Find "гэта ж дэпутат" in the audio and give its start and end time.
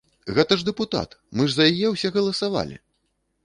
0.37-1.13